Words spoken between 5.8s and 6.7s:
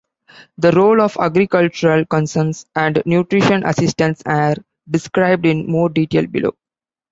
detail below.